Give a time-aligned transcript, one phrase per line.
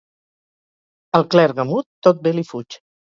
[1.19, 2.79] Al clergue mut tot bé li fuig.